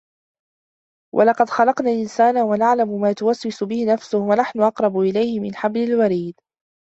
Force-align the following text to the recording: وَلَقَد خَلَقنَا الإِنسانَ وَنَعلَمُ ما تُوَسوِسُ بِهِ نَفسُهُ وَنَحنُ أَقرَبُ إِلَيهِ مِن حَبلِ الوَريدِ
وَلَقَد 1.15 1.49
خَلَقنَا 1.49 1.91
الإِنسانَ 1.91 2.37
وَنَعلَمُ 2.37 3.01
ما 3.01 3.13
تُوَسوِسُ 3.13 3.63
بِهِ 3.63 3.85
نَفسُهُ 3.93 4.17
وَنَحنُ 4.17 4.61
أَقرَبُ 4.61 4.99
إِلَيهِ 4.99 5.39
مِن 5.39 5.55
حَبلِ 5.55 5.79
الوَريدِ 5.83 6.35